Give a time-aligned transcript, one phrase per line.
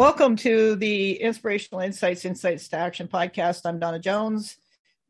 [0.00, 3.66] Welcome to the Inspirational Insights, Insights to Action podcast.
[3.66, 4.56] I'm Donna Jones,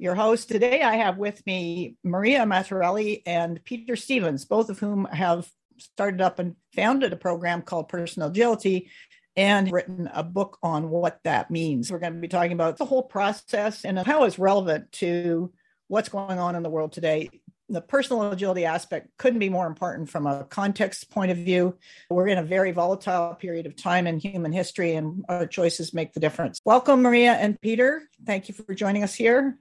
[0.00, 0.48] your host.
[0.48, 5.48] Today I have with me Maria Matarelli and Peter Stevens, both of whom have
[5.78, 8.90] started up and founded a program called Personal Agility
[9.36, 11.92] and written a book on what that means.
[11.92, 15.52] We're going to be talking about the whole process and how it's relevant to
[15.86, 17.30] what's going on in the world today
[17.70, 21.76] the personal agility aspect couldn't be more important from a context point of view.
[22.10, 26.12] We're in a very volatile period of time in human history, and our choices make
[26.12, 26.60] the difference.
[26.64, 28.02] Welcome, Maria and Peter.
[28.26, 29.56] Thank you for joining us here.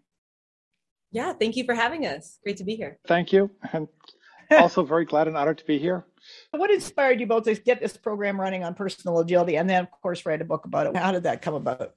[1.12, 2.40] Yeah, thank you for having us.
[2.44, 2.98] Great to be here.
[3.08, 3.52] Thank you.
[3.74, 3.88] And
[4.52, 6.06] also very glad and honored to be here.
[6.52, 9.92] What inspired you both to get this program running on personal agility and then, of
[10.02, 10.98] course, write a book about it?
[10.98, 11.94] How did that come about?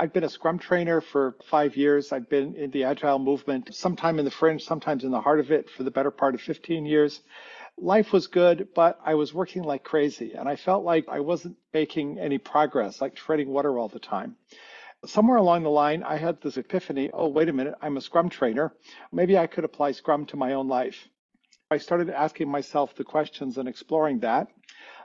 [0.00, 2.12] I've been a Scrum trainer for five years.
[2.12, 5.50] I've been in the Agile movement, sometime in the fringe, sometimes in the heart of
[5.50, 7.20] it for the better part of 15 years.
[7.76, 11.56] Life was good, but I was working like crazy and I felt like I wasn't
[11.74, 14.36] making any progress, like treading water all the time.
[15.04, 18.28] Somewhere along the line, I had this epiphany oh, wait a minute, I'm a Scrum
[18.28, 18.72] trainer.
[19.10, 21.08] Maybe I could apply Scrum to my own life.
[21.72, 24.46] I started asking myself the questions and exploring that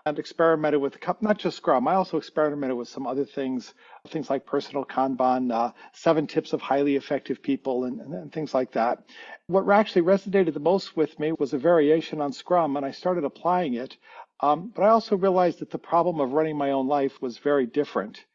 [0.06, 1.88] and experimented with not just Scrum.
[1.88, 3.74] I also experimented with some other things,
[4.10, 8.54] things like personal Kanban, uh, seven tips of highly effective people, and, and, and things
[8.54, 9.04] like that.
[9.48, 13.24] What actually resonated the most with me was a variation on Scrum, and I started
[13.24, 13.98] applying it.
[14.42, 17.66] Um, but I also realized that the problem of running my own life was very
[17.66, 18.26] different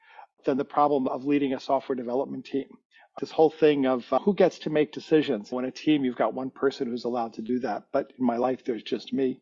[0.44, 2.78] than the problem of leading a software development team
[3.18, 5.50] this whole thing of uh, who gets to make decisions.
[5.50, 7.84] When a team, you've got one person who's allowed to do that.
[7.92, 9.40] But in my life, there's just me.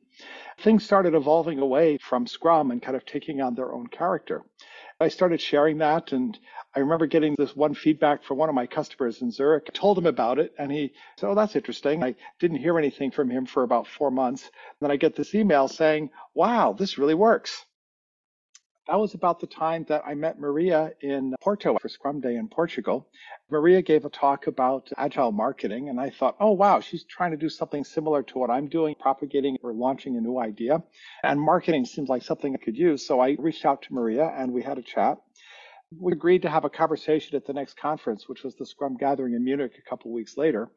[0.58, 4.42] Things started evolving away from Scrum and kind of taking on their own character.
[4.98, 6.12] I started sharing that.
[6.12, 6.38] And
[6.74, 9.64] I remember getting this one feedback from one of my customers in Zurich.
[9.68, 12.02] I told him about it and he said, Oh, that's interesting.
[12.02, 14.44] I didn't hear anything from him for about four months.
[14.44, 17.64] And then I get this email saying, Wow, this really works.
[18.88, 22.46] That was about the time that I met Maria in Porto for Scrum Day in
[22.46, 23.08] Portugal.
[23.50, 27.36] Maria gave a talk about agile marketing, and I thought, oh, wow, she's trying to
[27.36, 30.84] do something similar to what I'm doing, propagating or launching a new idea.
[31.24, 33.04] And marketing seems like something I could use.
[33.04, 35.18] So I reached out to Maria and we had a chat.
[35.98, 39.34] We agreed to have a conversation at the next conference, which was the Scrum Gathering
[39.34, 40.70] in Munich a couple weeks later.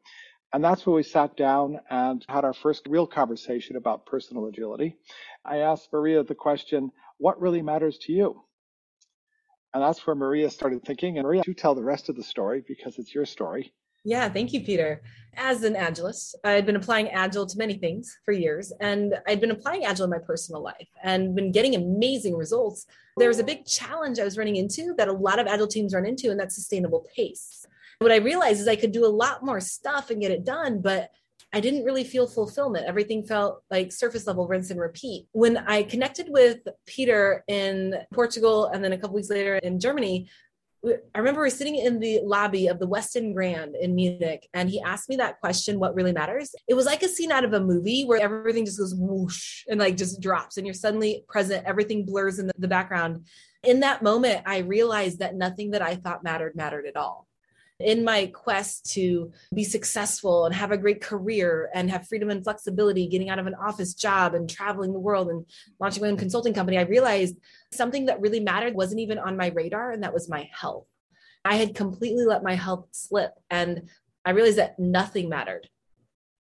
[0.52, 4.96] And that's where we sat down and had our first real conversation about personal agility.
[5.44, 8.42] I asked Maria the question, what really matters to you?
[9.72, 11.18] And that's where Maria started thinking.
[11.18, 13.72] And Maria, you tell the rest of the story because it's your story.
[14.04, 15.02] Yeah, thank you, Peter.
[15.36, 19.50] As an Agilist, I'd been applying Agile to many things for years, and I'd been
[19.50, 22.86] applying Agile in my personal life and been getting amazing results.
[23.18, 25.94] There was a big challenge I was running into that a lot of Agile teams
[25.94, 27.66] run into, and that's sustainable pace.
[27.98, 30.80] What I realized is I could do a lot more stuff and get it done,
[30.80, 31.10] but
[31.52, 32.86] I didn't really feel fulfillment.
[32.86, 35.26] Everything felt like surface level rinse and repeat.
[35.32, 40.28] When I connected with Peter in Portugal and then a couple weeks later in Germany,
[40.82, 44.70] I remember we were sitting in the lobby of the Westin Grand in Munich, and
[44.70, 46.54] he asked me that question, what really matters?
[46.68, 49.78] It was like a scene out of a movie where everything just goes whoosh and
[49.78, 53.26] like just drops, and you're suddenly present, everything blurs in the background.
[53.62, 57.26] In that moment, I realized that nothing that I thought mattered mattered at all
[57.80, 62.44] in my quest to be successful and have a great career and have freedom and
[62.44, 65.46] flexibility, getting out of an office job and traveling the world and
[65.78, 67.36] launching my own consulting company, I realized
[67.72, 70.86] something that really mattered wasn't even on my radar, and that was my health.
[71.44, 73.88] I had completely let my health slip, and
[74.24, 75.68] I realized that nothing mattered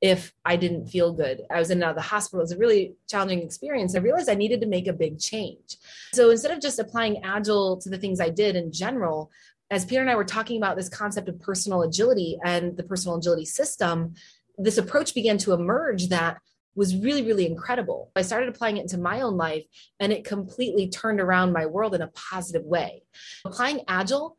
[0.01, 1.41] if I didn't feel good.
[1.49, 2.41] I was in the hospital.
[2.41, 3.95] It was a really challenging experience.
[3.95, 5.77] I realized I needed to make a big change.
[6.13, 9.31] So instead of just applying Agile to the things I did in general,
[9.69, 13.17] as Peter and I were talking about this concept of personal agility and the personal
[13.17, 14.13] agility system,
[14.57, 16.37] this approach began to emerge that
[16.75, 18.11] was really, really incredible.
[18.15, 19.65] I started applying it into my own life
[19.99, 23.03] and it completely turned around my world in a positive way.
[23.45, 24.37] Applying Agile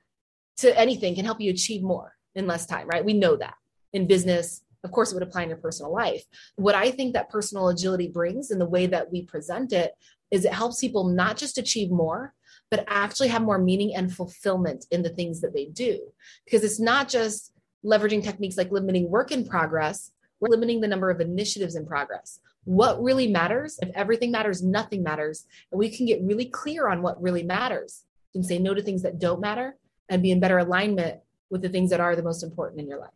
[0.58, 3.04] to anything can help you achieve more in less time, right?
[3.04, 3.54] We know that
[3.92, 4.62] in business.
[4.84, 6.22] Of course, it would apply in your personal life.
[6.54, 9.92] What I think that personal agility brings in the way that we present it
[10.30, 12.34] is it helps people not just achieve more,
[12.70, 15.98] but actually have more meaning and fulfillment in the things that they do.
[16.44, 17.52] Because it's not just
[17.84, 22.40] leveraging techniques like limiting work in progress, we're limiting the number of initiatives in progress.
[22.64, 25.46] What really matters, if everything matters, nothing matters.
[25.72, 28.04] And we can get really clear on what really matters
[28.34, 29.76] and say no to things that don't matter
[30.08, 33.00] and be in better alignment with the things that are the most important in your
[33.00, 33.10] life.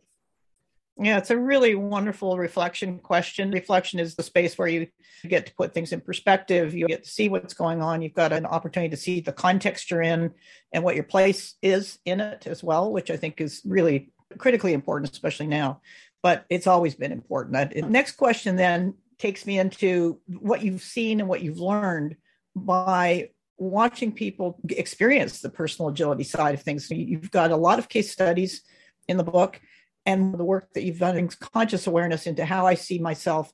[0.97, 3.49] Yeah, it's a really wonderful reflection question.
[3.49, 4.87] Reflection is the space where you
[5.27, 6.75] get to put things in perspective.
[6.75, 8.03] You get to see what's going on.
[8.03, 10.31] You've got an opportunity to see the context you're in
[10.71, 14.73] and what your place is in it as well, which I think is really critically
[14.73, 15.81] important, especially now.
[16.21, 17.55] But it's always been important.
[17.55, 22.17] Uh, next question then takes me into what you've seen and what you've learned
[22.55, 26.89] by watching people experience the personal agility side of things.
[26.91, 28.61] You've got a lot of case studies
[29.07, 29.59] in the book
[30.05, 33.51] and the work that you've done in conscious awareness into how I see myself,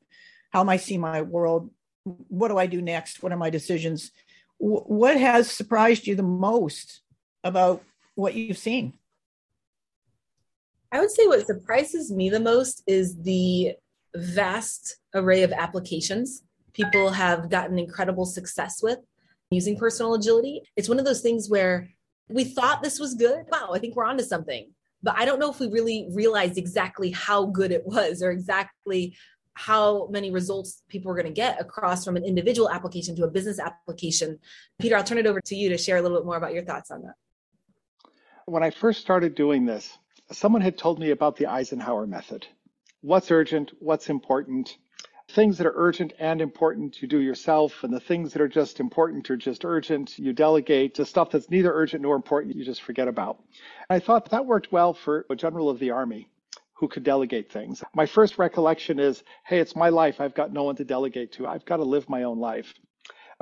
[0.51, 1.69] how I see my world,
[2.03, 4.11] what do I do next, what are my decisions,
[4.57, 7.01] what has surprised you the most
[7.43, 7.83] about
[8.15, 8.93] what you've seen?
[10.91, 13.73] I would say what surprises me the most is the
[14.15, 16.43] vast array of applications
[16.73, 18.99] people have gotten incredible success with
[19.51, 20.61] using personal agility.
[20.75, 21.89] It's one of those things where
[22.29, 23.45] we thought this was good.
[23.51, 24.71] Wow, I think we're onto something.
[25.01, 29.15] But I don't know if we really realized exactly how good it was or exactly
[29.53, 33.29] how many results people were going to get across from an individual application to a
[33.29, 34.39] business application.
[34.79, 36.63] Peter, I'll turn it over to you to share a little bit more about your
[36.63, 37.15] thoughts on that.
[38.45, 39.97] When I first started doing this,
[40.31, 42.47] someone had told me about the Eisenhower method.
[43.01, 43.73] What's urgent?
[43.79, 44.77] What's important?
[45.29, 48.79] Things that are urgent and important you do yourself and the things that are just
[48.79, 52.81] important or just urgent you delegate the stuff that's neither urgent nor important you just
[52.81, 53.37] forget about.
[53.89, 56.27] And i thought that worked well for a general of the army
[56.73, 57.83] who could delegate things.
[57.93, 60.19] My first recollection is hey it's my life.
[60.19, 61.47] I've got no one to delegate to.
[61.47, 62.73] I've got to live my own life.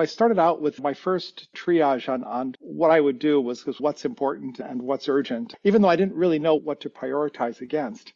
[0.00, 3.80] I started out with my first triage on, on what I would do was, was
[3.80, 8.12] what's important and what's urgent, even though I didn't really know what to prioritize against.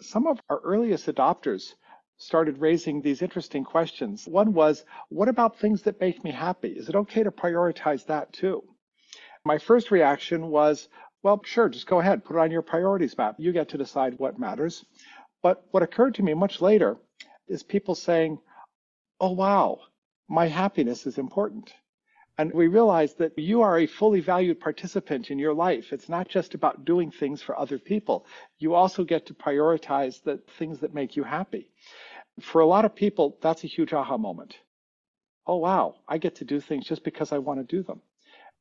[0.00, 1.74] Some of our earliest adopters
[2.20, 4.28] started raising these interesting questions.
[4.28, 6.68] One was, what about things that make me happy?
[6.68, 8.62] Is it okay to prioritize that too?
[9.42, 10.88] My first reaction was,
[11.22, 13.36] well, sure, just go ahead, put it on your priorities map.
[13.38, 14.84] You get to decide what matters.
[15.42, 16.98] But what occurred to me much later
[17.48, 18.38] is people saying,
[19.18, 19.80] oh, wow,
[20.28, 21.72] my happiness is important.
[22.36, 25.92] And we realize that you are a fully valued participant in your life.
[25.92, 28.26] It's not just about doing things for other people.
[28.58, 31.70] You also get to prioritize the things that make you happy
[32.40, 34.56] for a lot of people, that's a huge aha moment.
[35.46, 38.02] Oh, wow, I get to do things just because I want to do them.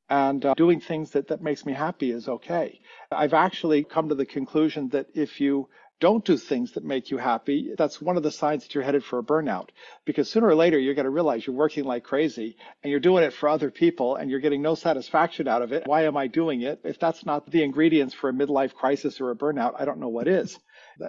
[0.10, 2.81] And uh, doing things that, that makes me happy is okay.
[3.12, 7.18] I've actually come to the conclusion that if you don't do things that make you
[7.18, 9.70] happy, that's one of the signs that you're headed for a burnout.
[10.06, 13.24] Because sooner or later, you're going to realize you're working like crazy and you're doing
[13.24, 15.84] it for other people and you're getting no satisfaction out of it.
[15.86, 16.80] Why am I doing it?
[16.84, 20.10] If that's not the ingredients for a midlife crisis or a burnout, I don't know
[20.10, 20.58] what is.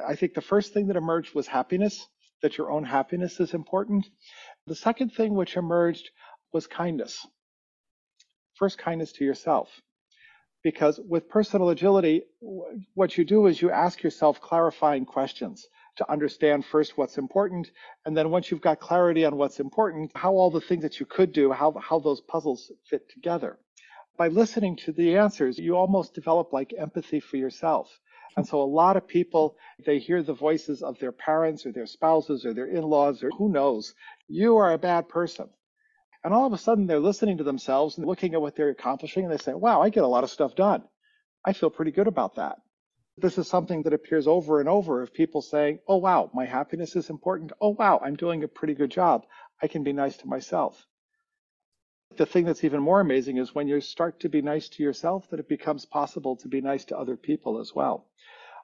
[0.06, 2.06] I think the first thing that emerged was happiness
[2.42, 4.08] that your own happiness is important.
[4.66, 6.10] The second thing which emerged
[6.52, 7.26] was kindness.
[8.54, 9.68] First, kindness to yourself.
[10.62, 12.24] Because with personal agility,
[12.94, 15.66] what you do is you ask yourself clarifying questions
[15.96, 17.70] to understand first what's important.
[18.04, 21.06] And then once you've got clarity on what's important, how all the things that you
[21.06, 23.58] could do, how, how those puzzles fit together.
[24.18, 27.88] By listening to the answers, you almost develop like empathy for yourself.
[28.36, 31.86] And so a lot of people, they hear the voices of their parents or their
[31.86, 33.94] spouses or their in-laws or who knows,
[34.28, 35.48] you are a bad person.
[36.22, 39.24] And all of a sudden they're listening to themselves and looking at what they're accomplishing
[39.24, 40.84] and they say, wow, I get a lot of stuff done.
[41.44, 42.58] I feel pretty good about that.
[43.16, 46.96] This is something that appears over and over of people saying, oh, wow, my happiness
[46.96, 47.52] is important.
[47.60, 49.26] Oh, wow, I'm doing a pretty good job.
[49.62, 50.86] I can be nice to myself.
[52.16, 55.28] The thing that's even more amazing is when you start to be nice to yourself,
[55.30, 58.06] that it becomes possible to be nice to other people as well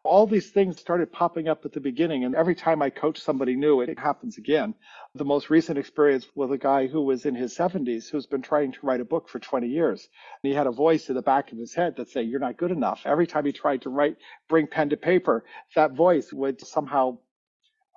[0.06, 2.24] all these things started popping up at the beginning.
[2.24, 4.74] And every time I coach somebody new, it happens again.
[5.14, 8.72] The most recent experience with a guy who was in his 70s who's been trying
[8.72, 10.08] to write a book for 20 years.
[10.42, 12.56] And he had a voice in the back of his head that said, You're not
[12.56, 13.02] good enough.
[13.04, 14.16] Every time he tried to write,
[14.48, 15.44] bring pen to paper,
[15.74, 17.18] that voice would somehow,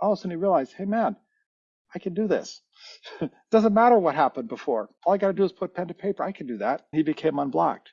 [0.01, 1.15] all of a sudden he realized, Hey, man,
[1.93, 2.61] I can do this.
[3.51, 4.89] Doesn't matter what happened before.
[5.05, 6.23] All I got to do is put pen to paper.
[6.23, 6.87] I can do that.
[6.91, 7.91] He became unblocked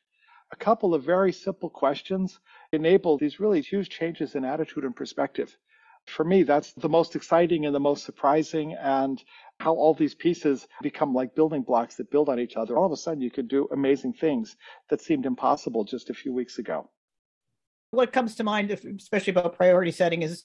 [0.52, 2.38] a couple of very simple questions
[2.72, 5.56] enable these really huge changes in attitude and perspective.
[6.06, 9.22] For me, that's the most exciting and the most surprising, and
[9.58, 12.76] how all these pieces become like building blocks that build on each other.
[12.76, 14.56] All of a sudden, you could do amazing things
[14.88, 16.88] that seemed impossible just a few weeks ago.
[17.96, 20.44] What comes to mind, especially about priority setting, is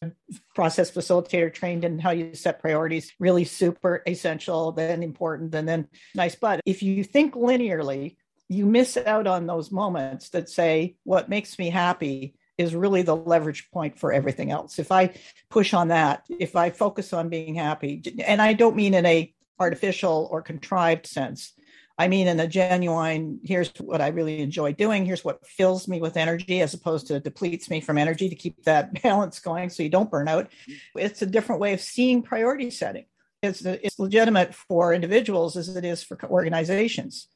[0.55, 3.11] process facilitator trained in how you set priorities.
[3.19, 6.33] Really super essential, then important, and then nice.
[6.35, 8.15] But if you think linearly,
[8.47, 13.15] you miss out on those moments that say what makes me happy is really the
[13.15, 15.09] leverage point for everything else if i
[15.49, 19.33] push on that if i focus on being happy and i don't mean in a
[19.57, 21.53] artificial or contrived sense
[22.01, 26.01] i mean in a genuine here's what i really enjoy doing here's what fills me
[26.01, 29.83] with energy as opposed to depletes me from energy to keep that balance going so
[29.83, 30.49] you don't burn out
[30.95, 33.05] it's a different way of seeing priority setting
[33.43, 37.27] it's, it's legitimate for individuals as it is for organizations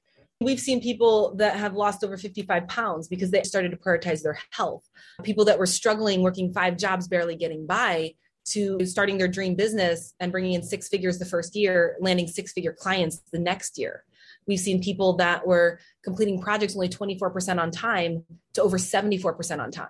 [0.42, 4.38] We've seen people that have lost over 55 pounds because they started to prioritize their
[4.52, 4.84] health.
[5.24, 10.14] People that were struggling, working five jobs, barely getting by, to starting their dream business
[10.20, 14.04] and bringing in six figures the first year, landing six figure clients the next year.
[14.48, 18.24] We've seen people that were completing projects only 24% on time
[18.54, 19.88] to over 74% on time.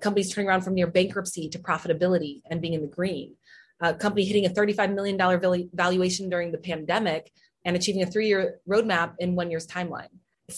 [0.00, 3.36] Companies turning around from near bankruptcy to profitability and being in the green.
[3.80, 7.32] A company hitting a $35 million valuation during the pandemic
[7.64, 10.08] and achieving a three year roadmap in one year's timeline.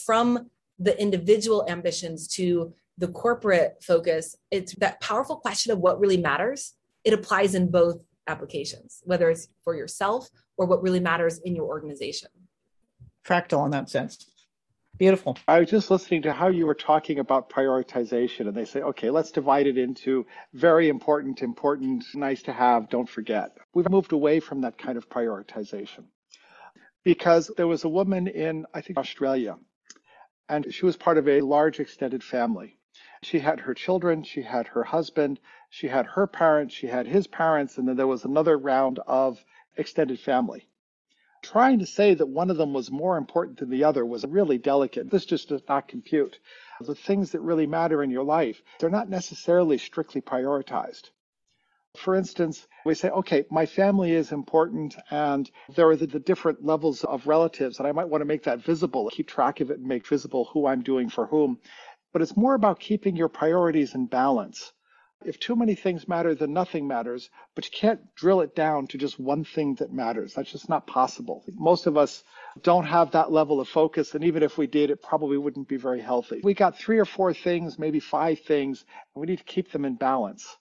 [0.05, 0.49] From
[0.79, 6.73] the individual ambitions to the corporate focus, it's that powerful question of what really matters.
[7.03, 7.97] It applies in both
[8.27, 12.29] applications, whether it's for yourself or what really matters in your organization.
[13.27, 14.27] Fractal in that sense.
[14.97, 15.37] Beautiful.
[15.47, 19.09] I was just listening to how you were talking about prioritization, and they say, okay,
[19.09, 23.57] let's divide it into very important, important, nice to have, don't forget.
[23.73, 26.05] We've moved away from that kind of prioritization
[27.03, 29.57] because there was a woman in, I think, Australia,
[30.47, 32.77] and she was part of a large extended family.
[33.21, 35.39] She had her children, she had her husband,
[35.69, 39.43] she had her parents, she had his parents, and then there was another round of
[39.75, 40.69] extended family.
[41.51, 44.57] Trying to say that one of them was more important than the other was really
[44.57, 45.11] delicate.
[45.11, 46.39] This just does not compute.
[46.81, 51.11] The things that really matter in your life, they're not necessarily strictly prioritized.
[51.97, 56.65] For instance, we say, okay, my family is important, and there are the, the, different
[56.65, 59.77] levels of relatives, and I might want to make that visible, keep track of it,
[59.77, 61.59] and make visible who I'm doing for whom.
[62.11, 64.73] But it's more about keeping your priorities in balance.
[65.25, 68.97] If too many things matter, then nothing matters, but you can't drill it down to
[68.97, 70.33] just one thing that matters.
[70.33, 71.43] That's just not possible.
[71.53, 72.23] Most of us
[72.61, 75.77] don't have that level of focus, and even if we did, it probably wouldn't be
[75.77, 76.41] very healthy.
[76.43, 79.85] We got three or four things, maybe five things, and we need to keep them
[79.85, 80.57] in balance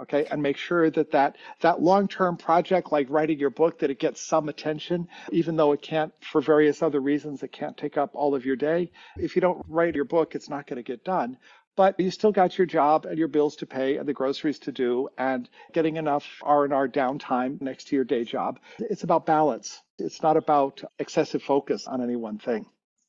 [0.00, 3.98] okay and make sure that that that long-term project like writing your book that it
[3.98, 8.10] gets some attention even though it can't for various other reasons it can't take up
[8.14, 11.04] all of your day if you don't write your book it's not going to get
[11.04, 11.36] done
[11.76, 14.72] but you still got your job and your bills to pay and the groceries to
[14.72, 20.22] do and getting enough r&r downtime next to your day job it's about balance it's
[20.22, 22.66] not about excessive focus on any one thing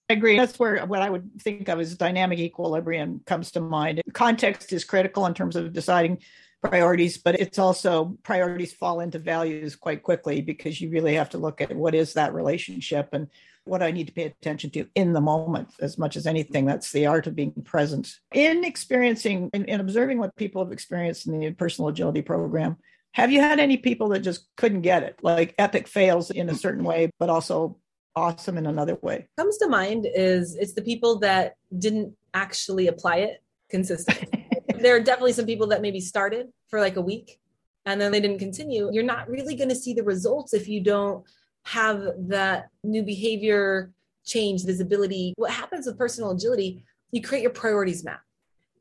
[0.10, 0.36] I agree.
[0.36, 4.02] That's where what I would think of as dynamic equilibrium comes to mind.
[4.12, 6.18] Context is critical in terms of deciding
[6.62, 11.38] priorities, but it's also priorities fall into values quite quickly because you really have to
[11.38, 13.28] look at what is that relationship and
[13.66, 16.66] what I need to pay attention to in the moment as much as anything.
[16.66, 18.14] That's the art of being present.
[18.34, 22.78] In experiencing and observing what people have experienced in the personal agility program,
[23.14, 26.56] have you had any people that just couldn't get it, like epic fails in a
[26.56, 27.78] certain way, but also
[28.16, 29.28] awesome in another way?
[29.38, 34.48] Comes to mind is it's the people that didn't actually apply it consistently.
[34.80, 37.40] there are definitely some people that maybe started for like a week
[37.86, 38.90] and then they didn't continue.
[38.92, 41.26] You're not really going to see the results if you don't
[41.64, 43.92] have that new behavior
[44.26, 45.34] change, visibility.
[45.38, 48.22] What happens with personal agility, you create your priorities map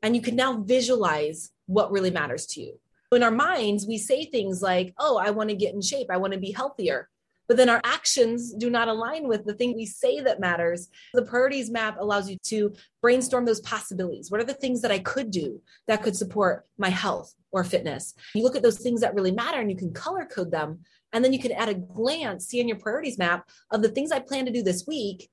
[0.01, 2.79] and you can now visualize what really matters to you.
[3.11, 6.07] In our minds, we say things like, Oh, I want to get in shape.
[6.09, 7.09] I want to be healthier.
[7.47, 10.87] But then our actions do not align with the thing we say that matters.
[11.13, 14.31] The priorities map allows you to brainstorm those possibilities.
[14.31, 18.13] What are the things that I could do that could support my health or fitness?
[18.33, 20.79] You look at those things that really matter and you can color code them
[21.13, 24.11] and then you can at a glance see in your priorities map of the things
[24.11, 25.29] I plan to do this week.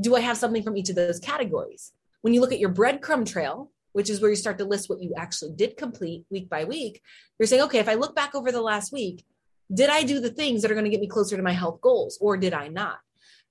[0.00, 1.92] Do I have something from each of those categories?
[2.22, 5.02] When you look at your breadcrumb trail, which is where you start to list what
[5.02, 7.02] you actually did complete week by week,
[7.38, 9.24] you're saying, okay, if I look back over the last week,
[9.72, 11.80] did I do the things that are going to get me closer to my health
[11.80, 12.98] goals or did I not?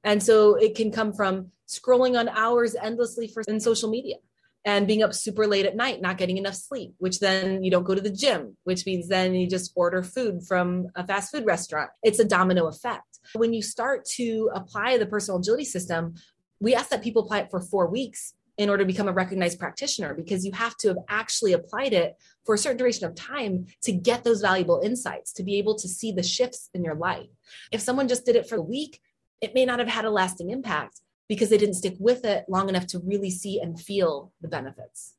[0.03, 4.15] And so it can come from scrolling on hours endlessly for in social media
[4.63, 7.83] and being up super late at night, not getting enough sleep, which then you don't
[7.83, 11.45] go to the gym, which means then you just order food from a fast food
[11.45, 11.89] restaurant.
[12.03, 13.19] It's a domino effect.
[13.33, 16.15] When you start to apply the personal agility system,
[16.59, 19.57] we ask that people apply it for four weeks in order to become a recognized
[19.57, 22.15] practitioner because you have to have actually applied it
[22.45, 25.87] for a certain duration of time to get those valuable insights, to be able to
[25.87, 27.29] see the shifts in your life.
[27.71, 29.01] If someone just did it for a week,
[29.41, 32.69] it may not have had a lasting impact because they didn't stick with it long
[32.69, 35.15] enough to really see and feel the benefits.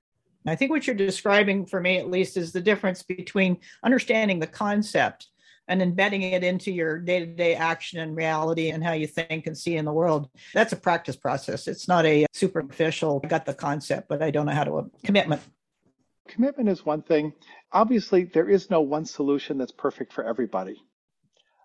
[0.46, 4.46] I think what you're describing, for me at least, is the difference between understanding the
[4.46, 5.28] concept
[5.68, 9.76] and embedding it into your day-to-day action and reality and how you think and see
[9.76, 10.28] in the world.
[10.52, 11.68] That's a practice process.
[11.68, 14.84] It's not a superficial I got the concept but i don't know how to uh,
[15.04, 15.42] commitment.
[16.28, 17.32] Commitment is one thing.
[17.72, 20.82] Obviously there is no one solution that's perfect for everybody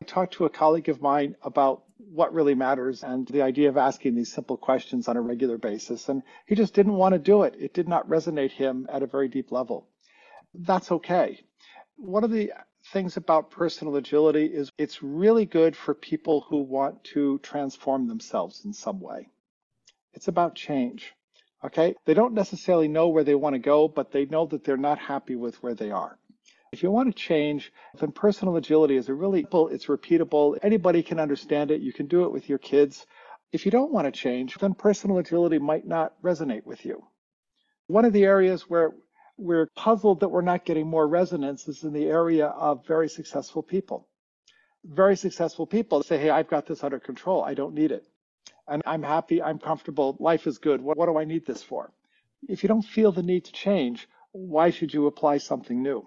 [0.01, 3.77] I talked to a colleague of mine about what really matters and the idea of
[3.77, 6.08] asking these simple questions on a regular basis.
[6.10, 7.56] And he just didn't want to do it.
[7.60, 9.88] It did not resonate him at a very deep level.
[10.54, 11.44] That's okay.
[11.96, 12.54] One of the
[12.94, 18.63] things about personal agility is it's really good for people who want to transform themselves
[18.66, 19.30] in some way.
[20.13, 21.13] It's about change.
[21.63, 21.96] Okay.
[22.06, 25.00] They don't necessarily know where they want to go, but they know that they're not
[25.00, 26.18] happy with where they are.
[26.71, 30.57] If you want to change, then personal agility is a really simple, it's repeatable.
[30.62, 31.81] Anybody can understand it.
[31.81, 33.05] You can do it with your kids.
[33.53, 37.03] If you don't want to change, then personal agility might not resonate with you.
[37.88, 38.93] One of the areas where
[39.38, 43.63] we're puzzled that we're not getting more resonance is in the area of very successful
[43.63, 44.07] people.
[44.83, 47.43] Very successful people say, Hey, I've got this under control.
[47.43, 48.05] I don't need it.
[48.67, 49.41] And I'm happy.
[49.41, 50.17] I'm comfortable.
[50.19, 50.81] Life is good.
[50.81, 51.93] What, what do I need this for?
[52.47, 56.05] If you don't feel the need to change, why should you apply something new?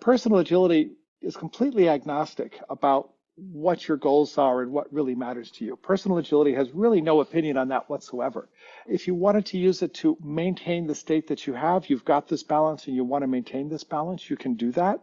[0.00, 5.64] Personal agility is completely agnostic about what your goals are and what really matters to
[5.64, 5.76] you.
[5.76, 8.48] Personal agility has really no opinion on that whatsoever.
[8.86, 12.28] If you wanted to use it to maintain the state that you have, you've got
[12.28, 15.00] this balance and you want to maintain this balance, you can do that.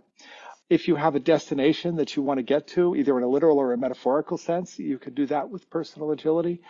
[0.69, 3.59] If you have a destination that you want to get to, either in a literal
[3.59, 6.61] or a metaphorical sense, you could do that with personal agility.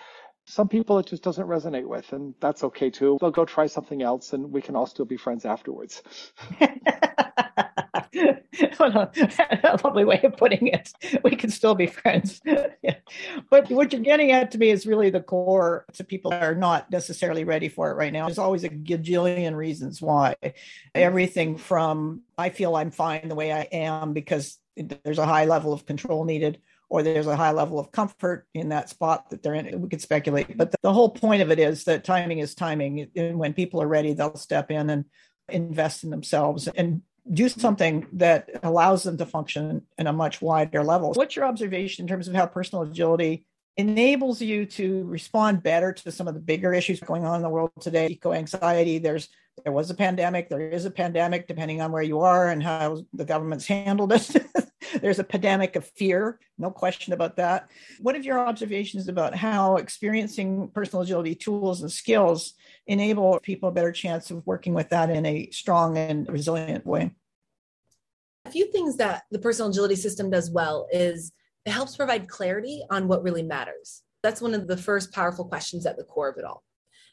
[0.46, 3.18] Some people it just doesn't resonate with, and that's okay too.
[3.22, 6.04] They'll go try something else, and we can all still be friends afterwards.
[8.80, 10.92] a lovely way of putting it.
[11.24, 12.42] We can still be friends.
[13.50, 16.56] But what you're getting at to me is really the core to people that are
[16.56, 18.26] not necessarily ready for it right now.
[18.26, 20.36] There's always a gajillion reasons why.
[20.96, 25.74] Everything from I feel I'm fine the way I am because there's a high level
[25.74, 26.60] of control needed
[26.94, 29.82] or there's a high level of comfort in that spot that they're in.
[29.82, 33.10] We could speculate, but the, whole point of it is that timing is timing.
[33.16, 35.06] And when people are ready, they'll step in and
[35.50, 37.02] invest in themselves and
[37.34, 41.14] do something that allows them to function in a much wider level.
[41.14, 46.12] What's your observation in terms of how personal agility enables you to respond better to
[46.12, 48.10] some of the bigger issues going on in the world today?
[48.10, 49.30] Eco anxiety, there's
[49.64, 53.04] there was a pandemic, there is a pandemic, depending on where you are and how
[53.14, 54.30] the government's handled it.
[55.02, 57.70] there's a pandemic of fear, no question about that.
[58.00, 62.54] What are your observations about how experiencing personal agility tools and skills
[62.88, 67.12] enable people a better chance of working with that in a strong and resilient way?
[68.46, 71.32] A few things that the personal agility system does well is
[71.66, 74.04] it helps provide clarity on what really matters.
[74.22, 76.64] That's one of the first powerful questions at the core of it all.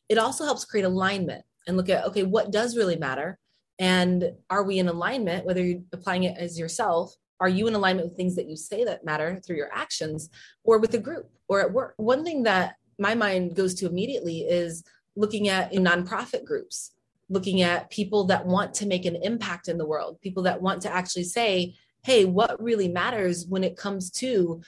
[0.09, 3.39] It also helps create alignment and look at, okay, what does really matter?
[3.79, 8.09] And are we in alignment, whether you're applying it as yourself are you in alignment
[8.09, 10.29] with things that you say that matter through your actions
[10.63, 14.41] or with a group or at work one thing that my mind goes to immediately
[14.41, 14.85] is
[15.17, 16.93] looking at nonprofit groups
[17.29, 20.83] looking at people that want to make an impact in the world people that want
[20.83, 21.75] to actually say
[22.05, 24.61] hey what really matters when it comes to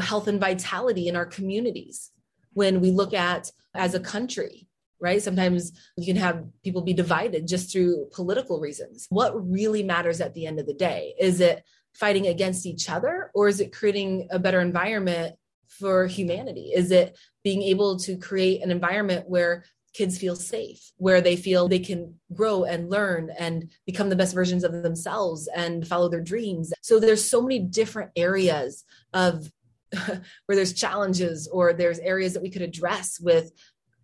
[0.00, 2.10] health and vitality in our communities
[2.52, 4.66] when we look at as a country
[5.00, 5.22] right?
[5.22, 9.06] Sometimes you can have people be divided just through political reasons.
[9.10, 11.14] What really matters at the end of the day?
[11.20, 11.64] Is it
[11.98, 15.34] fighting against each other or is it creating a better environment
[15.68, 21.20] for humanity is it being able to create an environment where kids feel safe where
[21.20, 25.86] they feel they can grow and learn and become the best versions of themselves and
[25.86, 29.50] follow their dreams so there's so many different areas of
[30.46, 33.52] where there's challenges or there's areas that we could address with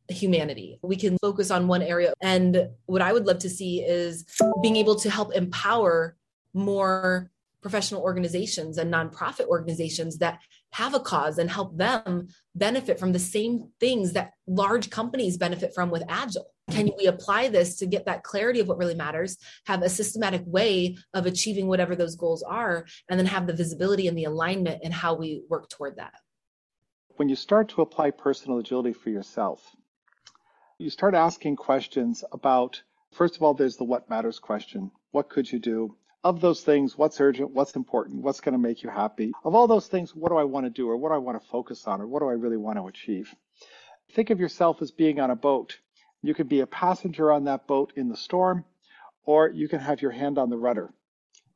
[0.09, 0.79] humanity.
[0.83, 2.13] We can focus on one area.
[2.21, 4.25] And what I would love to see is
[4.63, 6.17] being able to help empower
[6.55, 7.31] more
[7.63, 10.41] professional organizations and nonprofit organizations that
[10.73, 15.73] have a cause and help them benefit from the same things that large companies benefit
[15.75, 16.47] from with agile.
[16.71, 20.43] Can we apply this to get that clarity of what really matters have a systematic
[20.47, 24.81] way of achieving whatever those goals are and then have the visibility and the alignment
[24.83, 26.15] and how we work toward that?
[27.17, 29.77] When you start to apply personal agility for yourself
[30.83, 34.91] you start asking questions about first of all there's the what matters question.
[35.13, 38.83] What could you do of those things, what's urgent, what's important, what's going to make
[38.83, 39.33] you happy?
[39.45, 41.41] Of all those things, what do I want to do or what do I want
[41.41, 43.35] to focus on or what do I really want to achieve?
[44.15, 45.79] Think of yourself as being on a boat.
[46.23, 48.65] You could be a passenger on that boat in the storm,
[49.25, 50.93] or you can have your hand on the rudder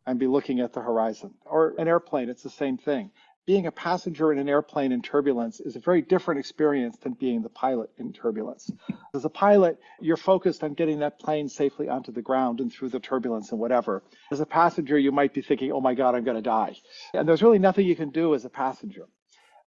[0.06, 1.34] and be looking at the horizon.
[1.44, 3.10] Or an airplane, it's the same thing
[3.46, 7.42] being a passenger in an airplane in turbulence is a very different experience than being
[7.42, 8.68] the pilot in turbulence.
[9.14, 12.88] As a pilot, you're focused on getting that plane safely onto the ground and through
[12.88, 14.02] the turbulence and whatever.
[14.32, 16.76] As a passenger, you might be thinking, oh my God, I'm going to die.
[17.14, 19.06] And there's really nothing you can do as a passenger.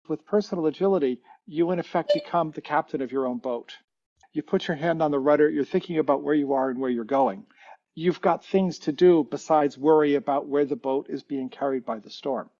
[0.08, 3.72] With personal agility, you in effect become the captain of your own boat.
[4.32, 6.90] You put your hand on the rudder, you're thinking about where you are and where
[6.90, 7.44] you're going.
[7.96, 11.98] You've got things to do besides worry about where the boat is being carried by
[11.98, 12.50] the storm.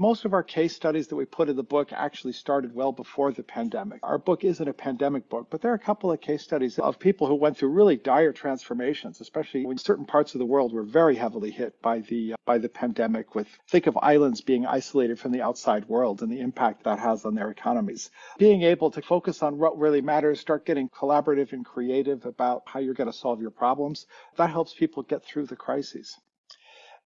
[0.00, 3.32] Most of our case studies that we put in the book actually started well before
[3.32, 3.98] the pandemic.
[4.04, 7.00] Our book isn't a pandemic book, but there are a couple of case studies of
[7.00, 10.84] people who went through really dire transformations, especially when certain parts of the world were
[10.84, 15.18] very heavily hit by the uh, by the pandemic with think of islands being isolated
[15.18, 18.12] from the outside world and the impact that has on their economies.
[18.38, 22.78] Being able to focus on what really matters, start getting collaborative and creative about how
[22.78, 24.06] you're going to solve your problems,
[24.36, 26.16] that helps people get through the crises.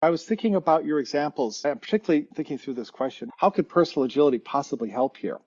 [0.03, 4.03] I was thinking about your examples, and particularly thinking through this question how could personal
[4.03, 5.39] agility possibly help here?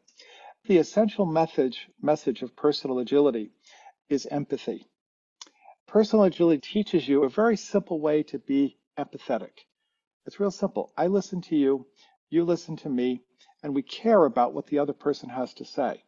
[0.65, 3.51] The essential message, message of personal agility
[4.09, 4.87] is empathy.
[5.87, 9.67] Personal agility teaches you a very simple way to be empathetic.
[10.25, 10.91] It's real simple.
[10.97, 11.87] I listen to you,
[12.31, 13.21] you listen to me,
[13.63, 16.03] and we care about what the other person has to say.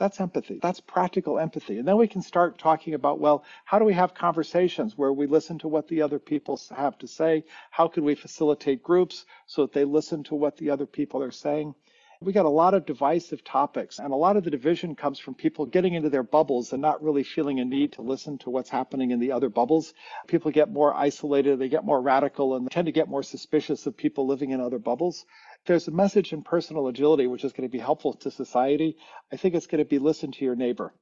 [0.00, 0.58] That's empathy.
[0.62, 1.78] That's practical empathy.
[1.78, 5.26] And then we can start talking about, well, how do we have conversations where we
[5.26, 7.44] listen to what the other people have to say?
[7.70, 11.30] How can we facilitate groups so that they listen to what the other people are
[11.30, 11.74] saying?
[12.22, 15.34] We got a lot of divisive topics, and a lot of the division comes from
[15.34, 18.68] people getting into their bubbles and not really feeling a need to listen to what's
[18.68, 19.94] happening in the other bubbles.
[20.28, 23.96] People get more isolated, they get more radical, and tend to get more suspicious of
[23.96, 25.24] people living in other bubbles.
[25.66, 28.96] There's a message in personal agility which is going to be helpful to society.
[29.32, 30.94] I think it's going to be listen to your neighbor.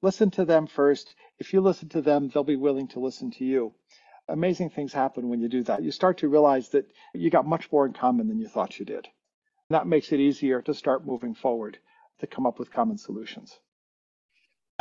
[0.00, 1.14] Listen to them first.
[1.38, 3.74] If you listen to them, they'll be willing to listen to you.
[4.28, 5.82] Amazing things happen when you do that.
[5.82, 8.84] You start to realize that you got much more in common than you thought you
[8.84, 9.06] did.
[9.68, 11.78] And That makes it easier to start moving forward
[12.20, 13.58] to come up with common solutions.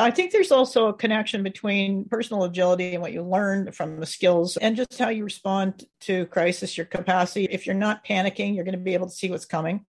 [0.02, 4.06] I think there's also a connection between personal agility and what you learn from the
[4.06, 7.46] skills and just how you respond to crisis, your capacity.
[7.46, 9.86] If you're not panicking, you're going to be able to see what's coming.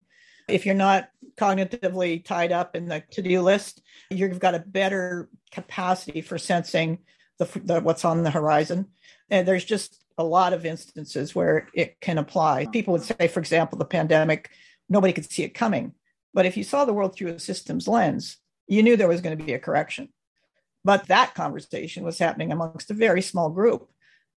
[0.49, 5.31] If you're not cognitively tied up in the to do list, you've got a better
[5.51, 6.99] capacity for sensing
[7.39, 8.89] the, the, what's on the horizon.
[9.31, 12.67] And there's just a lot of instances where it can apply.
[12.67, 14.51] People would say, for example, the pandemic
[14.89, 15.95] nobody could see it coming.
[16.35, 19.37] But if you saw the world through a systems lens, you knew there was going
[19.37, 20.09] to be a correction.
[20.85, 23.89] But that conversation was happening amongst a very small group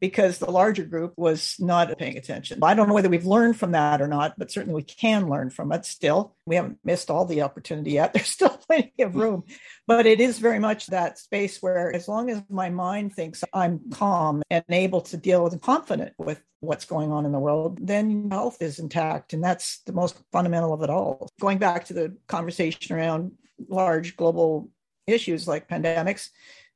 [0.02, 2.60] because the larger group was not paying attention.
[2.62, 5.50] I don't know whether we've learned from that or not, but certainly we can learn
[5.50, 6.36] from it still.
[6.46, 8.14] We haven't missed all the opportunity yet.
[8.14, 9.44] There's still plenty of room.
[9.88, 13.90] But it is very much that space where, as long as my mind thinks I'm
[13.92, 17.80] calm and able to deal with and confident with what's going on in the world,
[17.82, 19.34] then health is intact.
[19.34, 21.30] And that's the most fundamental of it all.
[21.40, 23.32] Going back to the conversation around
[23.68, 24.70] large global
[25.08, 26.30] issues like pandemics,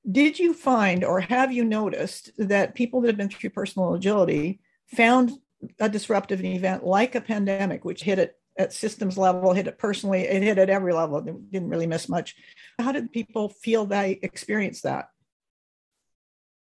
[0.10, 4.60] did you find or have you noticed that people that have been through personal agility
[4.96, 5.32] found
[5.80, 10.22] a disruptive event like a pandemic, which hit it at systems level, hit it personally,
[10.22, 12.36] it hit at every level, it didn't really miss much.
[12.78, 15.10] How did people feel they experienced that?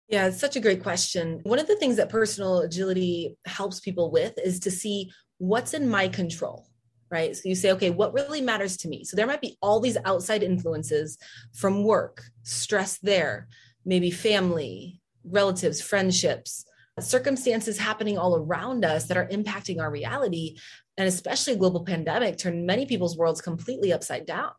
[0.08, 1.40] Yeah, it's such a great question.
[1.42, 5.88] One of the things that personal agility helps people with is to see what's in
[5.88, 6.66] my control
[7.10, 7.36] right?
[7.36, 9.04] So you say, okay, what really matters to me?
[9.04, 11.18] So there might be all these outside influences
[11.54, 13.48] from work, stress there,
[13.84, 16.64] maybe family, relatives, friendships,
[17.00, 20.56] circumstances happening all around us that are impacting our reality.
[20.96, 24.52] And especially a global pandemic turned many people's worlds completely upside down.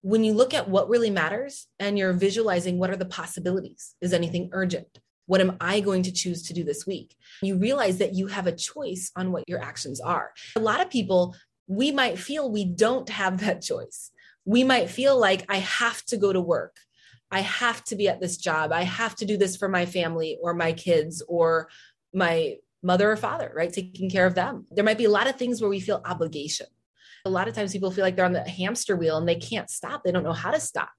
[0.00, 4.12] When you look at what really matters and you're visualizing what are the possibilities, is
[4.12, 5.00] anything urgent?
[5.26, 7.16] What am I going to choose to do this week?
[7.42, 10.30] You realize that you have a choice on what your actions are.
[10.54, 11.34] A lot of people
[11.66, 14.10] we might feel we don't have that choice.
[14.44, 16.76] We might feel like I have to go to work.
[17.30, 18.70] I have to be at this job.
[18.72, 21.68] I have to do this for my family or my kids or
[22.14, 23.72] my mother or father, right?
[23.72, 24.66] Taking care of them.
[24.70, 26.66] There might be a lot of things where we feel obligation.
[27.26, 29.68] A lot of times people feel like they're on the hamster wheel and they can't
[29.68, 30.02] stop.
[30.04, 30.90] They don't know how to stop.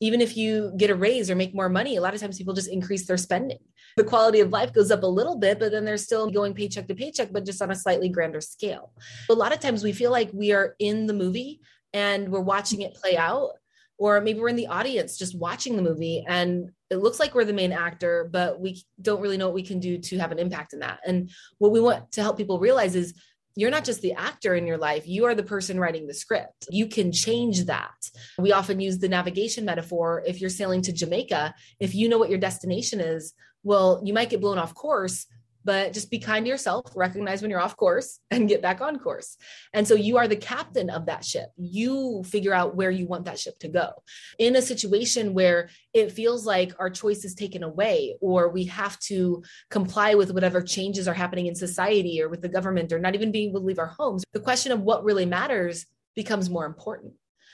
[0.00, 2.54] Even if you get a raise or make more money, a lot of times people
[2.54, 3.58] just increase their spending.
[3.96, 6.88] The quality of life goes up a little bit, but then they're still going paycheck
[6.88, 8.92] to paycheck, but just on a slightly grander scale.
[9.30, 11.60] A lot of times we feel like we are in the movie
[11.92, 13.50] and we're watching it play out
[13.98, 17.44] or maybe we're in the audience just watching the movie and it looks like we're
[17.44, 20.38] the main actor but we don't really know what we can do to have an
[20.38, 23.14] impact in that and what we want to help people realize is
[23.56, 26.66] you're not just the actor in your life, you are the person writing the script.
[26.70, 27.94] You can change that.
[28.38, 30.22] We often use the navigation metaphor.
[30.26, 34.30] If you're sailing to Jamaica, if you know what your destination is, well, you might
[34.30, 35.26] get blown off course,
[35.64, 38.98] but just be kind to yourself, recognize when you're off course and get back on
[38.98, 39.36] course.
[39.72, 41.50] And so you are the captain of that ship.
[41.56, 43.90] You figure out where you want that ship to go.
[44.38, 48.98] In a situation where it feels like our choice is taken away, or we have
[49.00, 53.14] to comply with whatever changes are happening in society or with the government, or not
[53.14, 56.66] even being able to leave our homes, the question of what really matters becomes more
[56.66, 57.12] important.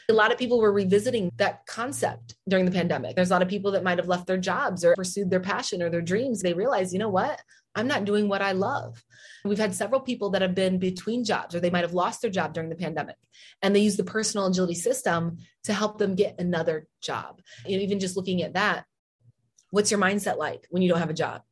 [0.08, 3.14] A lot of people were revisiting that concept during the pandemic.
[3.14, 5.82] There's a lot of people that might have left their jobs or pursued their passion
[5.82, 6.42] or their dreams.
[6.42, 7.40] They realized, you know what?
[7.74, 9.02] I'm not doing what I love.
[9.44, 12.30] We've had several people that have been between jobs or they might have lost their
[12.30, 13.16] job during the pandemic
[13.62, 17.40] and they use the personal agility system to help them get another job.
[17.64, 18.84] And even just looking at that,
[19.70, 21.42] what's your mindset like when you don't have a job?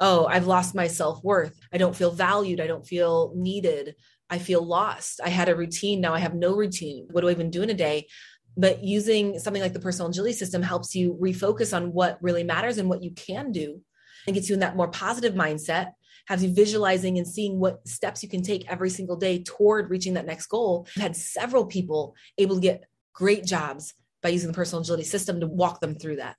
[0.00, 1.58] Oh, I've lost my self worth.
[1.72, 2.60] I don't feel valued.
[2.60, 3.94] I don't feel needed.
[4.30, 5.20] I feel lost.
[5.22, 6.00] I had a routine.
[6.00, 7.08] Now I have no routine.
[7.10, 8.08] What do I even do in a day?
[8.56, 12.78] But using something like the personal agility system helps you refocus on what really matters
[12.78, 13.80] and what you can do
[14.26, 15.92] and gets you in that more positive mindset
[16.26, 20.14] has you visualizing and seeing what steps you can take every single day toward reaching
[20.14, 20.86] that next goal.
[20.96, 25.40] I've had several people able to get great jobs by using the personal agility system
[25.40, 26.36] to walk them through that.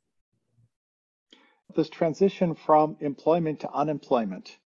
[1.76, 4.58] This transition from employment to unemployment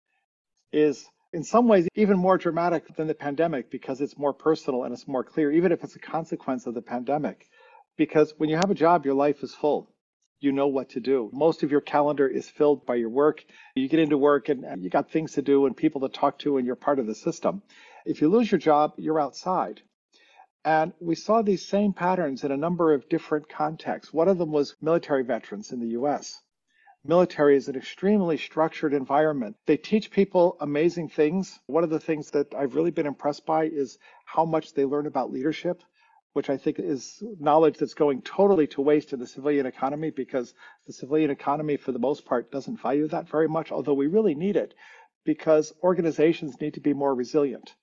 [0.72, 4.94] is in some ways even more dramatic than the pandemic because it's more personal and
[4.94, 7.48] it's more clear, even if it's a consequence of the pandemic.
[7.98, 9.92] Because when you have a job, your life is full.
[10.40, 11.30] You know what to do.
[11.34, 13.44] Most of your calendar is filled by your work.
[13.76, 16.58] You get into work and you got things to do and people to talk to,
[16.58, 17.62] and you're part of the system.
[18.06, 19.82] If you lose your job, you're outside.
[20.64, 24.14] And we saw these same patterns in a number of different contexts.
[24.14, 26.42] One of them was military veterans in the US
[27.06, 29.56] military is an extremely structured environment.
[29.66, 31.60] They teach people amazing things.
[31.68, 35.08] One of the things that I've really been impressed by is how much they learn
[35.08, 35.82] about leadership,
[36.34, 40.54] which I think is knowledge that's going totally to waste in the civilian economy because
[40.86, 44.36] the civilian economy, for the most part, doesn't value that very much, although we really
[44.36, 44.74] need it
[45.26, 47.76] because organizations need to be more resilient.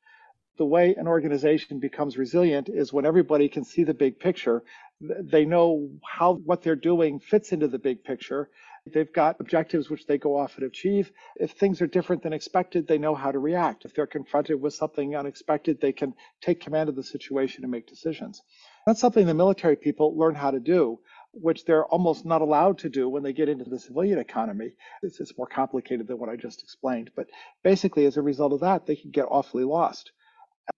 [0.59, 4.62] The way an organization becomes resilient is when everybody can see the big picture.
[5.00, 8.50] They know how what they're doing fits into the big picture
[8.92, 11.11] They've got objectives which they go off and achieve.
[11.35, 13.85] If things are different than expected, they know how to react.
[13.85, 17.88] If they're confronted with something unexpected, they can take command of the situation and make
[17.88, 18.42] decisions.
[18.87, 21.00] That's something the military people learn how to do,
[21.32, 24.74] which they're almost not allowed to do when they get into the civilian economy.
[25.02, 27.11] It's, it's more complicated than what I just explained.
[27.16, 27.26] But
[27.64, 30.12] basically, as a result of that, they can get awfully lost.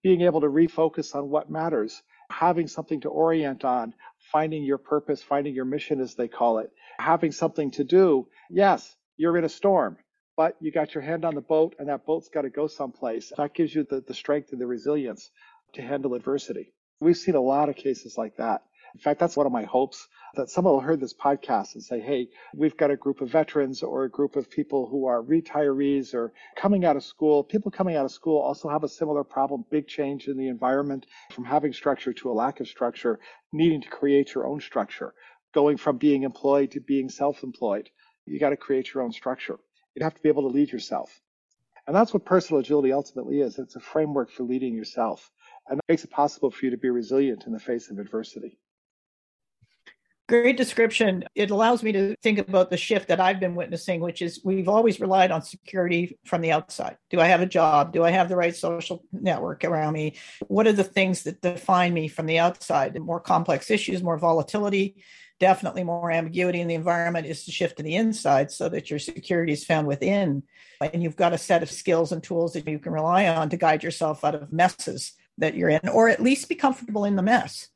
[0.01, 2.01] Being able to refocus on what matters,
[2.31, 3.93] having something to orient on,
[4.31, 8.27] finding your purpose, finding your mission, as they call it, having something to do.
[8.49, 9.97] Yes, you're in a storm,
[10.37, 13.31] but you got your hand on the boat and that boat's got to go someplace.
[13.37, 15.29] That gives you the, the strength and the resilience
[15.73, 16.73] to handle adversity.
[16.99, 18.63] We've seen a lot of cases like that.
[18.93, 21.99] In fact, that's one of my hopes that someone will hear this podcast and say,
[21.99, 26.13] hey, we've got a group of veterans or a group of people who are retirees
[26.13, 27.43] or coming out of school.
[27.43, 31.05] People coming out of school also have a similar problem, big change in the environment
[31.31, 33.19] from having structure to a lack of structure,
[33.51, 35.13] needing to create your own structure
[35.53, 37.89] going from being employed to being self-employed.
[38.25, 39.57] You got to create your own structure.
[39.95, 41.19] You have to be able to lead yourself.
[41.87, 43.57] And that's what personal agility ultimately is.
[43.57, 45.31] It's a framework for leading yourself.
[45.67, 48.59] And it makes it possible for you to be resilient in the face of adversity.
[50.29, 51.23] Great description.
[51.33, 54.69] It allows me to think about the shift that I've been witnessing, which is we've
[54.69, 56.97] always relied on security from the outside.
[57.09, 57.93] Do I have a job?
[57.93, 60.17] Do I have the right social network around me?
[60.47, 62.95] What are the things that define me from the outside?
[62.99, 65.03] More complex issues, more volatility,
[65.39, 68.99] definitely more ambiguity in the environment is to shift to the inside so that your
[68.99, 70.43] security is found within.
[70.79, 73.57] And you've got a set of skills and tools that you can rely on to
[73.57, 77.23] guide yourself out of messes that you're in, or at least be comfortable in the
[77.23, 77.69] mess.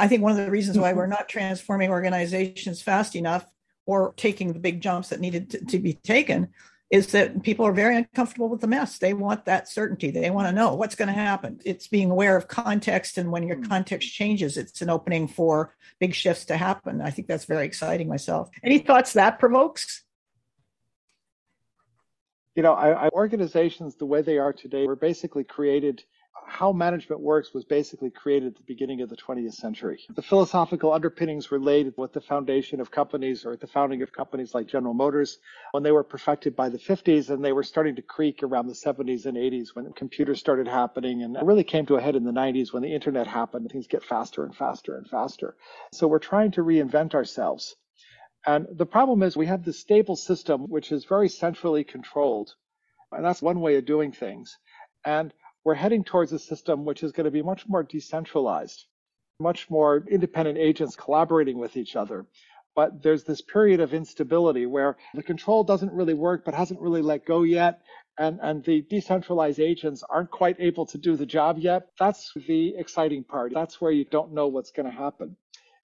[0.00, 3.44] I think one of the reasons why we're not transforming organizations fast enough
[3.84, 6.48] or taking the big jumps that needed to, to be taken
[6.90, 8.98] is that people are very uncomfortable with the mess.
[8.98, 10.10] They want that certainty.
[10.10, 11.60] They want to know what's going to happen.
[11.66, 13.18] It's being aware of context.
[13.18, 13.64] And when your hmm.
[13.64, 17.02] context changes, it's an opening for big shifts to happen.
[17.02, 18.48] I think that's very exciting myself.
[18.64, 20.02] Any thoughts that provokes?
[22.56, 26.02] You know, I, I, organizations, the way they are today, were basically created
[26.46, 30.00] how management works was basically created at the beginning of the 20th century.
[30.14, 34.54] The philosophical underpinnings were laid with the foundation of companies or the founding of companies
[34.54, 35.38] like General Motors
[35.72, 38.74] when they were perfected by the 50s and they were starting to creak around the
[38.74, 42.24] 70s and 80s when computers started happening and it really came to a head in
[42.24, 43.70] the 90s when the internet happened.
[43.70, 45.56] Things get faster and faster and faster.
[45.92, 47.76] So we're trying to reinvent ourselves.
[48.46, 52.54] And the problem is we have this stable system which is very centrally controlled.
[53.12, 54.56] And that's one way of doing things.
[55.04, 55.32] And
[55.64, 58.86] we're heading towards a system which is going to be much more decentralized,
[59.38, 62.26] much more independent agents collaborating with each other.
[62.76, 67.02] But there's this period of instability where the control doesn't really work, but hasn't really
[67.02, 67.80] let go yet.
[68.18, 71.88] And, and the decentralized agents aren't quite able to do the job yet.
[71.98, 73.52] That's the exciting part.
[73.52, 75.36] That's where you don't know what's going to happen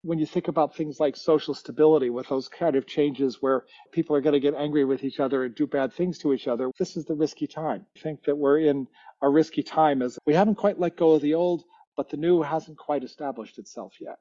[0.07, 4.14] when you think about things like social stability with those kind of changes where people
[4.14, 6.71] are going to get angry with each other and do bad things to each other,
[6.79, 7.85] this is the risky time.
[7.97, 8.87] I think that we're in
[9.21, 11.64] a risky time as we haven't quite let go of the old,
[11.97, 14.19] but the new hasn't quite established itself yet.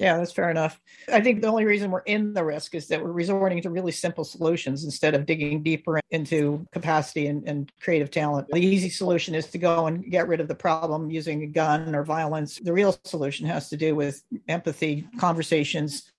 [0.00, 0.80] Yeah, that's fair enough.
[1.12, 3.92] I think the only reason we're in the risk is that we're resorting to really
[3.92, 8.48] simple solutions instead of digging deeper into capacity and, and, creative talent.
[8.48, 11.94] The easy solution is to go and get rid of the problem using a gun
[11.94, 12.58] or violence.
[12.58, 16.10] The real solution has to do with empathy, conversations,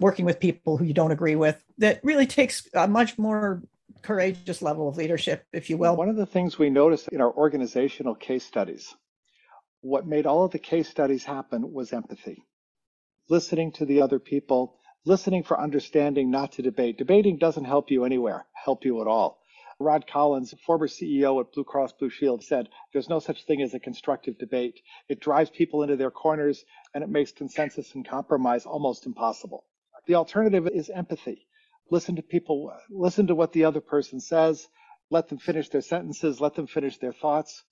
[0.00, 1.62] working with people who you don't agree with.
[1.78, 3.62] That really takes a much more
[4.02, 5.94] courageous level of leadership, if you will.
[5.94, 8.96] One of the things we noticed in our organizational case studies,
[9.80, 12.42] what made all of the case studies happen was empathy
[13.28, 16.98] listening to the other people, listening for understanding, not to debate.
[16.98, 19.40] Debating doesn't help you anywhere, help you at all.
[19.80, 23.74] Rod Collins, former CEO at Blue Cross Blue Shield, said there's no such thing as
[23.74, 24.80] a constructive debate.
[25.08, 26.64] It drives people into their corners
[26.94, 29.64] and it makes consensus and compromise almost impossible.
[30.06, 31.46] The alternative is empathy.
[31.90, 34.66] Listen to people, listen to what the other person says,
[35.10, 37.62] let them finish their sentences, let them finish their thoughts.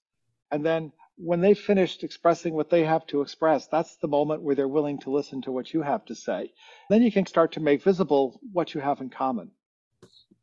[0.51, 4.55] And then when they've finished expressing what they have to express, that's the moment where
[4.55, 6.52] they're willing to listen to what you have to say.
[6.90, 9.50] Then you can start to make visible what you have in common.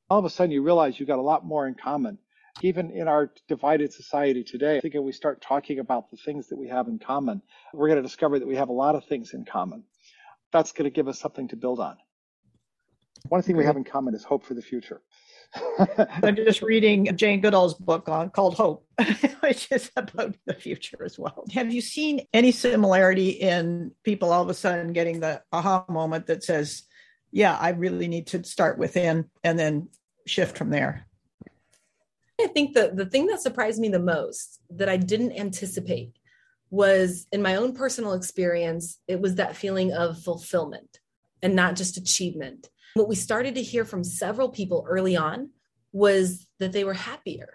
[0.10, 2.18] All of a sudden, you realize you've got a lot more in common.
[2.62, 6.50] Even in our divided society today, I think if we start talking about the things
[6.50, 7.42] that we have in common,
[7.74, 9.84] we're going to discover that we have a lot of things in common.
[10.52, 11.98] That's going to give us something to build on.
[13.30, 15.02] One thing we have in common is hope for the future.
[16.24, 18.86] I'm just reading Jane Goodall's book on called Hope,
[19.44, 21.46] which is about the future as well.
[21.54, 26.28] Have you seen any similarity in people all of a sudden getting the aha moment
[26.28, 26.84] that says,
[27.32, 29.90] "Yeah, I really need to start within and then
[30.26, 31.06] shift from there"?
[32.42, 36.18] I think the the thing that surprised me the most that I didn't anticipate
[36.70, 41.00] was in my own personal experience, it was that feeling of fulfillment
[41.44, 42.70] and not just achievement.
[42.96, 45.52] What we started to hear from several people early on
[45.92, 47.54] was that they were happier.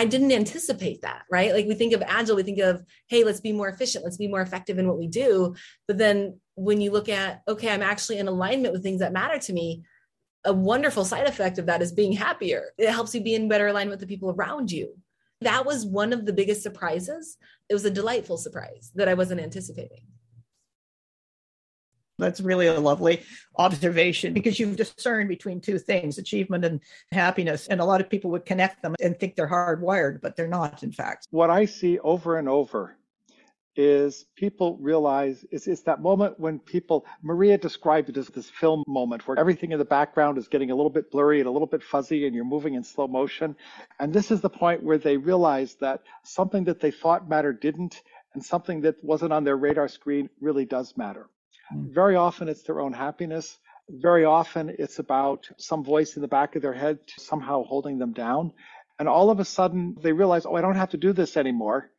[0.00, 1.52] I didn't anticipate that, right?
[1.52, 4.28] Like we think of agile, we think of, hey, let's be more efficient, let's be
[4.28, 5.54] more effective in what we do.
[5.86, 9.38] But then when you look at, okay, I'm actually in alignment with things that matter
[9.38, 9.82] to me,
[10.46, 12.70] a wonderful side effect of that is being happier.
[12.78, 14.96] It helps you be in better alignment with the people around you.
[15.42, 17.36] That was one of the biggest surprises.
[17.68, 20.06] It was a delightful surprise that I wasn't anticipating.
[22.20, 23.22] That's really a lovely
[23.56, 26.80] observation because you've discerned between two things, achievement and
[27.12, 27.66] happiness.
[27.66, 30.82] And a lot of people would connect them and think they're hardwired, but they're not,
[30.82, 31.26] in fact.
[31.30, 32.96] What I see over and over
[33.76, 38.82] is people realize it's, it's that moment when people, Maria described it as this film
[38.86, 41.68] moment where everything in the background is getting a little bit blurry and a little
[41.68, 43.56] bit fuzzy and you're moving in slow motion.
[43.98, 48.02] And this is the point where they realize that something that they thought mattered didn't
[48.34, 51.28] and something that wasn't on their radar screen really does matter.
[51.72, 53.58] Very often it's their own happiness.
[53.88, 58.12] Very often it's about some voice in the back of their head somehow holding them
[58.12, 58.52] down.
[58.98, 61.90] And all of a sudden they realize, oh, I don't have to do this anymore.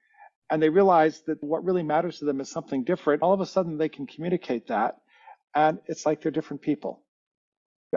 [0.49, 3.21] And they realize that what really matters to them is something different.
[3.21, 4.97] All of a sudden they can communicate that.
[5.55, 7.01] And it's like they're different people.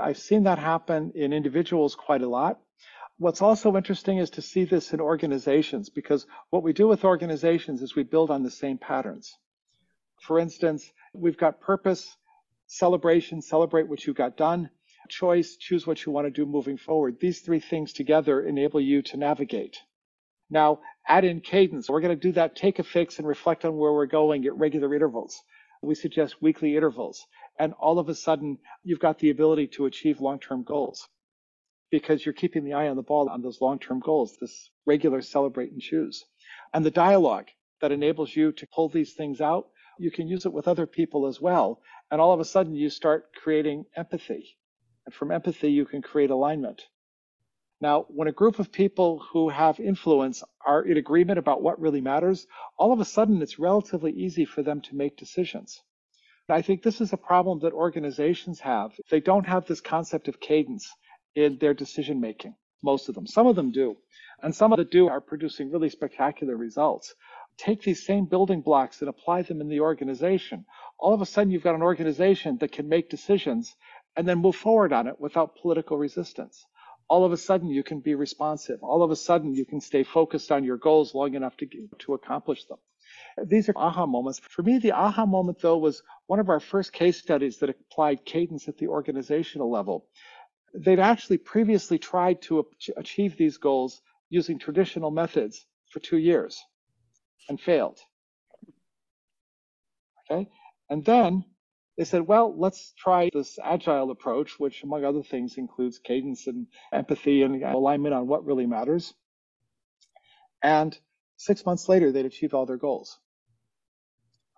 [0.01, 2.61] I've seen that happen in individuals quite a lot.
[3.19, 7.81] What's also interesting is to see this in organizations because what we do with organizations
[7.81, 9.37] is we build on the same patterns.
[10.21, 12.17] For instance, we've got purpose,
[12.67, 14.71] celebration, celebrate what you've got done,
[15.09, 17.19] choice, choose what you want to do moving forward.
[17.21, 19.79] These three things together enable you to navigate.
[20.51, 21.89] Now, add in cadence.
[21.89, 24.57] We're going to do that, take a fix and reflect on where we're going at
[24.57, 25.43] regular intervals.
[25.83, 27.27] We suggest weekly intervals.
[27.59, 31.09] And all of a sudden, you've got the ability to achieve long term goals
[31.91, 35.21] because you're keeping the eye on the ball on those long term goals, this regular
[35.21, 36.25] celebrate and choose.
[36.73, 37.49] And the dialogue
[37.81, 41.27] that enables you to pull these things out you can use it with other people
[41.27, 41.81] as well.
[42.11, 44.57] And all of a sudden, you start creating empathy.
[45.07, 46.83] And from empathy, you can create alignment.
[47.81, 52.01] Now, when a group of people who have influence are in agreement about what really
[52.01, 52.47] matters,
[52.79, 55.83] all of a sudden it's relatively easy for them to make decisions.
[56.49, 58.93] I think this is a problem that organizations have.
[59.11, 60.91] They don't have this concept of cadence
[61.35, 63.27] in their decision making, most of them.
[63.27, 63.97] Some of them do.
[64.43, 67.15] And some of the do are producing really spectacular results
[67.57, 70.65] take these same building blocks and apply them in the organization,
[70.99, 73.75] all of a sudden you've got an organization that can make decisions
[74.17, 76.65] and then move forward on it without political resistance.
[77.09, 78.83] All of a sudden you can be responsive.
[78.83, 81.67] All of a sudden you can stay focused on your goals long enough to,
[81.99, 82.79] to accomplish them.
[83.45, 84.41] These are aha moments.
[84.41, 88.25] For me, the aha moment, though, was one of our first case studies that applied
[88.25, 90.07] cadence at the organizational level.
[90.75, 96.61] They'd actually previously tried to achieve these goals using traditional methods for two years
[97.49, 97.99] and failed.
[100.31, 100.49] Okay.
[100.89, 101.45] And then
[101.97, 106.67] they said, well, let's try this agile approach, which among other things includes cadence and
[106.93, 109.15] empathy and alignment on what really matters.
[110.63, 110.97] And
[111.37, 113.19] six months later, they'd achieved all their goals.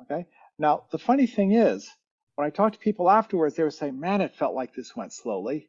[0.02, 0.26] Okay.
[0.58, 1.90] Now, the funny thing is,
[2.36, 5.12] when I talked to people afterwards, they were saying, man, it felt like this went
[5.12, 5.68] slowly.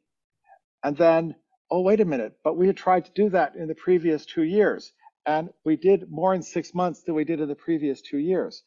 [0.84, 1.36] And then,
[1.72, 4.44] oh, wait a minute, but we had tried to do that in the previous two
[4.44, 4.92] years
[5.28, 8.64] and we did more in six months than we did in the previous two years.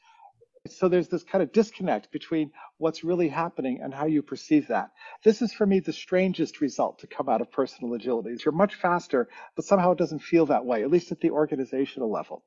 [0.68, 4.90] So there's this kind of disconnect between what's really happening and how you perceive that.
[5.24, 8.36] This is for me the strangest result to come out of personal agility.
[8.44, 12.12] You're much faster, but somehow it doesn't feel that way, at least at the organizational
[12.12, 12.44] level.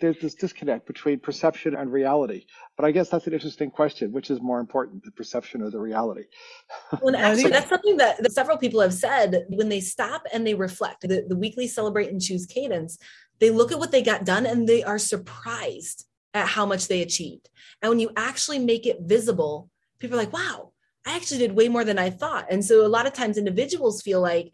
[0.00, 2.46] There's this disconnect between perception and reality.
[2.76, 4.12] But I guess that's an interesting question.
[4.12, 6.24] Which is more important, the perception or the reality?
[7.00, 10.54] well, actually, that's something that, that, several people have said when they stop and they
[10.54, 12.98] reflect the, the weekly celebrate and choose cadence,
[13.40, 17.02] they look at what they got done and they are surprised at how much they
[17.02, 17.50] achieved.
[17.82, 19.68] And when you actually make it visible,
[19.98, 20.72] people are like, wow,
[21.06, 22.46] I actually did way more than I thought.
[22.50, 24.52] And so a lot of times individuals feel like,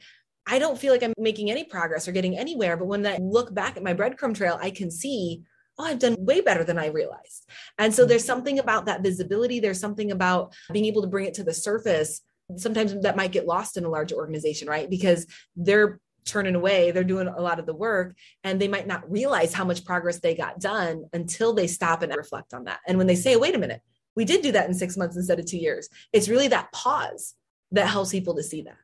[0.49, 2.77] I don't feel like I'm making any progress or getting anywhere.
[2.77, 5.43] But when I look back at my breadcrumb trail, I can see,
[5.79, 7.49] oh, I've done way better than I realized.
[7.79, 9.61] And so there's something about that visibility.
[9.61, 12.23] There's something about being able to bring it to the surface.
[12.57, 14.89] Sometimes that might get lost in a larger organization, right?
[14.89, 19.11] Because they're turning away, they're doing a lot of the work, and they might not
[19.11, 22.81] realize how much progress they got done until they stop and reflect on that.
[22.87, 23.81] And when they say, wait a minute,
[24.15, 27.35] we did do that in six months instead of two years, it's really that pause
[27.73, 28.77] that helps people to see that.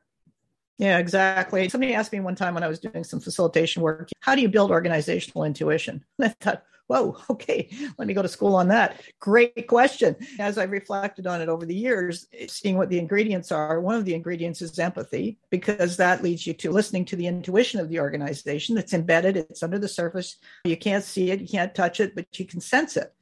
[0.77, 1.69] Yeah, exactly.
[1.69, 4.49] Somebody asked me one time when I was doing some facilitation work, how do you
[4.49, 6.03] build organizational intuition?
[6.19, 9.01] And I thought, whoa, okay, let me go to school on that.
[9.19, 10.15] Great question.
[10.39, 14.05] As I've reflected on it over the years, seeing what the ingredients are, one of
[14.05, 17.99] the ingredients is empathy, because that leads you to listening to the intuition of the
[17.99, 18.75] organization.
[18.75, 20.37] that's embedded, it's under the surface.
[20.63, 23.13] You can't see it, you can't touch it, but you can sense it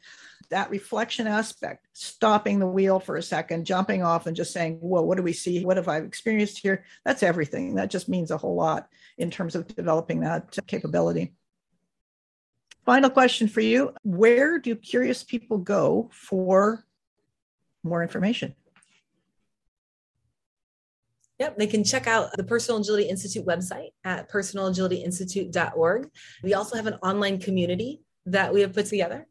[0.54, 5.02] that reflection aspect, stopping the wheel for a second, jumping off and just saying, whoa,
[5.02, 5.66] what do we see?
[5.66, 6.86] What have I experienced here?
[7.04, 7.74] That's everything.
[7.74, 8.88] That just means a whole lot
[9.18, 11.34] in terms of developing that capability.
[12.86, 16.86] Final question for you Where do curious people go for
[17.84, 18.54] more information?
[21.40, 26.10] Yep, they can check out the Personal Agility Institute website at personalagilityinstitute.org.
[26.44, 29.28] We also have an online community that we have put together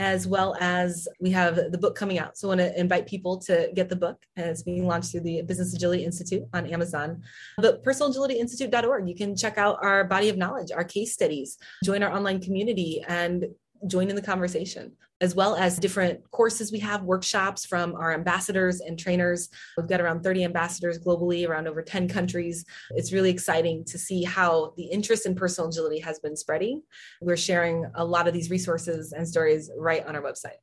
[0.00, 2.36] as well as we have the book coming out.
[2.38, 4.16] So I want to invite people to get the book.
[4.34, 7.22] It's being launched through the Business Agility Institute on Amazon.
[7.58, 12.10] But personalagilityinstitute.org, you can check out our body of knowledge, our case studies, join our
[12.10, 13.44] online community, and
[13.86, 18.80] join in the conversation, as well as different courses we have, workshops from our ambassadors
[18.80, 19.50] and trainers.
[19.76, 22.64] We've got around 30 ambassadors globally, around over 10 countries.
[22.92, 26.82] It's really exciting to see how the interest in personal agility has been spreading.
[27.20, 30.58] We're sharing a lot of these resources and stories right on our website.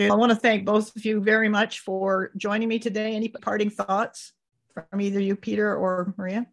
[0.00, 3.16] I want to thank both of you very much for joining me today.
[3.16, 4.32] Any parting thoughts
[4.72, 6.46] from either you, Peter or Maria?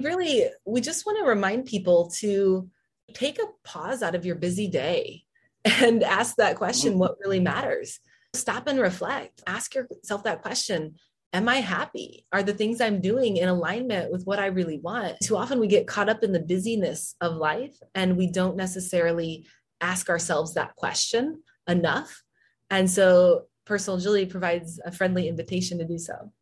[0.00, 2.70] Really, we just want to remind people to
[3.14, 5.22] take a pause out of your busy day
[5.64, 8.00] and ask that question what really matters?
[8.34, 9.42] Stop and reflect.
[9.46, 10.96] Ask yourself that question
[11.34, 12.24] Am I happy?
[12.32, 15.18] Are the things I'm doing in alignment with what I really want?
[15.22, 19.46] Too often we get caught up in the busyness of life and we don't necessarily
[19.82, 22.22] ask ourselves that question enough.
[22.70, 26.32] And so personal agility provides a friendly invitation to do so.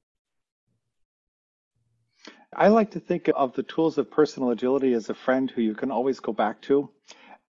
[2.59, 5.75] I like to think of the tools of personal agility as a friend who you
[5.75, 6.89] can always go back to.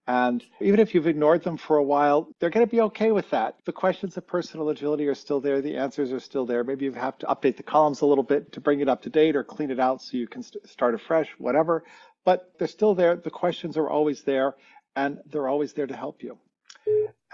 [0.06, 3.30] And even if you've ignored them for a while, they're going to be okay with
[3.30, 3.56] that.
[3.64, 5.62] The questions of personal agility are still there.
[5.62, 6.62] The answers are still there.
[6.62, 9.10] Maybe you have to update the columns a little bit to bring it up to
[9.10, 11.84] date or clean it out so you can st- start afresh, whatever.
[12.26, 13.16] But they're still there.
[13.16, 14.56] The questions are always there
[14.94, 16.38] and they're always there to help you.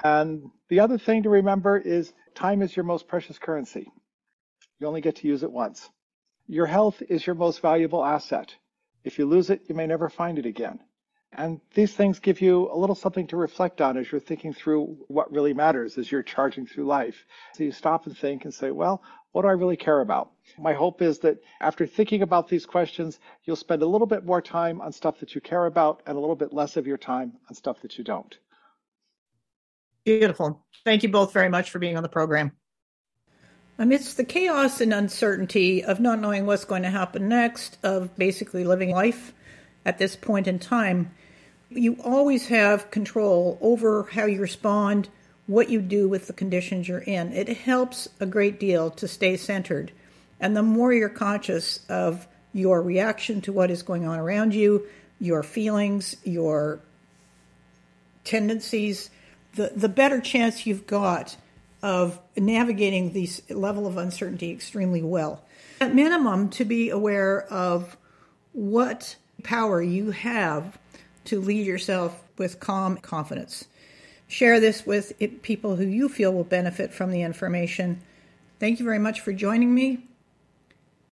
[0.02, 3.90] And the other thing to remember is time is your most precious currency.
[4.78, 5.90] You only get to use it once.
[6.46, 8.54] Your health is your most valuable asset.
[9.02, 10.80] If you lose it, you may never find it again.
[11.36, 14.96] And these things give you a little something to reflect on as you're thinking through
[15.08, 17.24] what really matters as you're charging through life.
[17.54, 20.30] So you stop and think and say, well, what do I really care about?
[20.58, 24.40] My hope is that after thinking about these questions, you'll spend a little bit more
[24.40, 27.32] time on stuff that you care about and a little bit less of your time
[27.48, 28.38] on stuff that you don't.
[30.04, 30.64] Beautiful.
[30.84, 32.52] Thank you both very much for being on the program.
[33.76, 38.64] Amidst the chaos and uncertainty of not knowing what's going to happen next, of basically
[38.64, 39.32] living life
[39.84, 41.10] at this point in time,
[41.70, 45.08] you always have control over how you respond,
[45.46, 47.32] what you do with the conditions you're in.
[47.32, 49.90] It helps a great deal to stay centered.
[50.38, 54.86] And the more you're conscious of your reaction to what is going on around you,
[55.20, 56.78] your feelings, your
[58.22, 59.10] tendencies,
[59.56, 61.36] the, the better chance you've got
[61.84, 65.44] of navigating these level of uncertainty extremely well.
[65.82, 67.98] At minimum, to be aware of
[68.52, 70.78] what power you have
[71.26, 73.66] to lead yourself with calm confidence.
[74.26, 75.12] Share this with
[75.42, 78.00] people who you feel will benefit from the information.
[78.58, 80.08] Thank you very much for joining me.